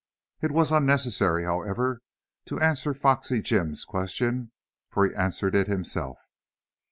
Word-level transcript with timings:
It 0.41 0.51
was 0.51 0.71
unnecessary, 0.71 1.43
however, 1.43 2.01
to 2.47 2.59
answer 2.59 2.91
Foxy 2.95 3.39
Jim's 3.39 3.83
question, 3.85 4.51
for 4.89 5.05
he 5.07 5.13
answered 5.13 5.53
it 5.53 5.67
himself. 5.67 6.17